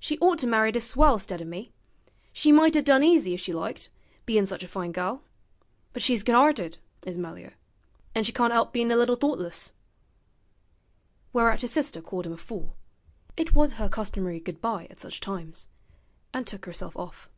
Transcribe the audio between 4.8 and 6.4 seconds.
gal; but she's good